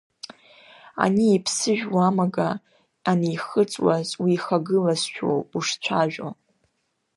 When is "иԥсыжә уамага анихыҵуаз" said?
1.35-4.09